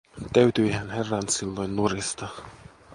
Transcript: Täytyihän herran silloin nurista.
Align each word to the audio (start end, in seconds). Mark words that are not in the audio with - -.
Täytyihän 0.33 0.89
herran 0.89 1.29
silloin 1.29 1.75
nurista. 1.75 2.27